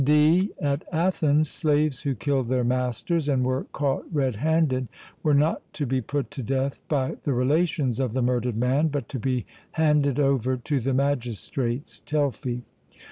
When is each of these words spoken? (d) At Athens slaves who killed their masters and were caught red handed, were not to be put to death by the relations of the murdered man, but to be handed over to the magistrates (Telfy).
(d) 0.03 0.49
At 0.59 0.81
Athens 0.91 1.47
slaves 1.51 2.01
who 2.01 2.15
killed 2.15 2.47
their 2.47 2.63
masters 2.63 3.29
and 3.29 3.43
were 3.45 3.65
caught 3.65 4.03
red 4.11 4.37
handed, 4.37 4.87
were 5.21 5.35
not 5.35 5.61
to 5.73 5.85
be 5.85 6.01
put 6.01 6.31
to 6.31 6.41
death 6.41 6.81
by 6.89 7.17
the 7.23 7.33
relations 7.33 7.99
of 7.99 8.13
the 8.13 8.23
murdered 8.23 8.57
man, 8.57 8.87
but 8.87 9.07
to 9.09 9.19
be 9.19 9.45
handed 9.73 10.19
over 10.19 10.57
to 10.57 10.79
the 10.79 10.95
magistrates 10.95 11.99
(Telfy). 11.99 12.63